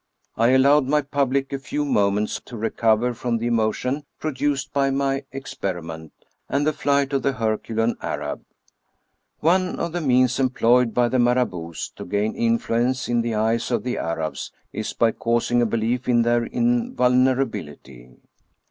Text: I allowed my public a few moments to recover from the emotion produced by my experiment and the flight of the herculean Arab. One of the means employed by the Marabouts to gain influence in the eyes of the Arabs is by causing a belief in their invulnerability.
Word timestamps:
I 0.35 0.47
allowed 0.49 0.85
my 0.87 1.03
public 1.03 1.53
a 1.53 1.59
few 1.59 1.85
moments 1.85 2.41
to 2.45 2.57
recover 2.57 3.13
from 3.13 3.37
the 3.37 3.45
emotion 3.45 4.03
produced 4.19 4.73
by 4.73 4.89
my 4.89 5.25
experiment 5.31 6.11
and 6.49 6.65
the 6.65 6.73
flight 6.73 7.13
of 7.13 7.21
the 7.21 7.33
herculean 7.33 7.95
Arab. 8.01 8.43
One 9.41 9.77
of 9.79 9.91
the 9.91 10.01
means 10.01 10.39
employed 10.39 10.95
by 10.95 11.07
the 11.07 11.19
Marabouts 11.19 11.91
to 11.97 12.05
gain 12.05 12.33
influence 12.33 13.07
in 13.09 13.21
the 13.21 13.35
eyes 13.35 13.69
of 13.69 13.83
the 13.83 13.99
Arabs 13.99 14.51
is 14.73 14.91
by 14.93 15.11
causing 15.11 15.61
a 15.61 15.67
belief 15.67 16.09
in 16.09 16.23
their 16.23 16.45
invulnerability. 16.45 18.09